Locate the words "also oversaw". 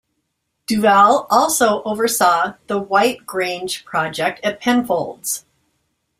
1.29-2.55